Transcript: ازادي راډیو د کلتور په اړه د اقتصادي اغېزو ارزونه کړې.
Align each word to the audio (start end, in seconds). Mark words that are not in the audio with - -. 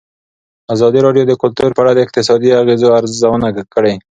ازادي 0.73 0.99
راډیو 1.05 1.23
د 1.27 1.33
کلتور 1.41 1.69
په 1.73 1.81
اړه 1.83 1.91
د 1.95 1.99
اقتصادي 2.05 2.49
اغېزو 2.61 2.87
ارزونه 2.97 3.47
کړې. 3.73 3.93